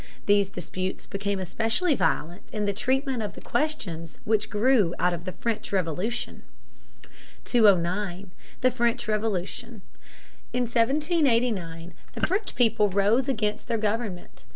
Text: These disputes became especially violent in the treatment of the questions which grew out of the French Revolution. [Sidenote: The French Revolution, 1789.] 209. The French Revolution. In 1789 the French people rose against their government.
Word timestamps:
These 0.25 0.49
disputes 0.49 1.05
became 1.05 1.39
especially 1.39 1.93
violent 1.93 2.41
in 2.51 2.65
the 2.65 2.73
treatment 2.73 3.21
of 3.21 3.33
the 3.33 3.39
questions 3.41 4.17
which 4.25 4.49
grew 4.49 4.95
out 4.97 5.13
of 5.13 5.25
the 5.25 5.31
French 5.33 5.71
Revolution. 5.71 6.41
[Sidenote: 7.45 8.29
The 8.61 8.71
French 8.71 9.07
Revolution, 9.07 9.83
1789.] 10.53 11.91
209. 11.91 11.91
The 11.91 11.91
French 11.91 11.91
Revolution. 11.91 11.91
In 11.91 11.91
1789 11.91 11.93
the 12.13 12.25
French 12.27 12.55
people 12.55 12.89
rose 12.89 13.27
against 13.27 13.67
their 13.67 13.77
government. 13.77 14.43